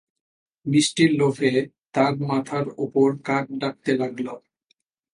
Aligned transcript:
মিষ্টির 0.65 1.11
লোভে 1.19 1.51
তাঁর 1.93 2.13
মাথার 2.29 2.65
ওপর 2.85 3.07
কাক 3.27 3.45
ডাকতে 3.61 3.91
লাগল। 4.01 4.27